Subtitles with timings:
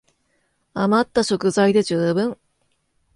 [0.73, 2.35] あまった食材で充分